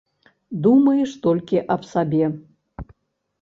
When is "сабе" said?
1.91-2.25